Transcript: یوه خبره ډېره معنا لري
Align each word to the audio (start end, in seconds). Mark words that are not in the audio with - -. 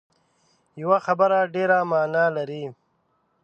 یوه 0.81 0.97
خبره 1.05 1.39
ډېره 1.55 1.77
معنا 1.91 2.25
لري 2.37 2.63